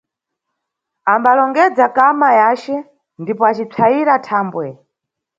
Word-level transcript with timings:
Ambalongedza 1.13 1.85
kama 1.97 2.29
yace 2.41 2.75
ndipo 3.21 3.43
acipsayira 3.49 4.13
thambwe. 4.27 4.67